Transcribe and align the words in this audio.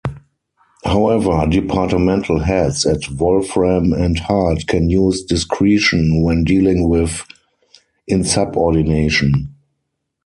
However, 0.83 1.45
departmental 1.47 2.39
heads 2.39 2.87
at 2.87 3.07
Wolfram 3.11 3.93
and 3.93 4.17
Hart 4.17 4.65
can 4.65 4.89
use 4.89 5.23
discretion 5.23 6.23
when 6.23 6.43
dealing 6.43 6.89
with 6.89 7.23
insubordination. 8.07 9.53